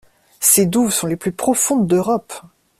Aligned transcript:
Ces 0.39 0.65
douves 0.65 0.89
sont 0.89 1.05
les 1.05 1.15
plus 1.15 1.31
profondes 1.31 1.85
d'Europe! 1.85 2.33